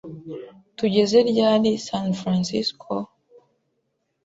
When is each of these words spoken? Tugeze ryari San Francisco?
Tugeze 0.77 1.17
ryari 1.29 1.69
San 1.87 2.07
Francisco? 2.19 2.93